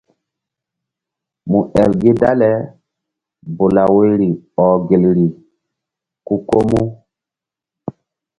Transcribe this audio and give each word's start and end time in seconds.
Mu 1.49 1.59
el 1.81 1.91
gi 2.01 2.11
dale 2.21 2.49
bula 3.57 3.83
woyri 3.93 4.29
ɔh 4.65 4.71
gelri 4.87 5.27
ku 6.25 6.35
ko 6.49 6.57
mu. 6.69 6.81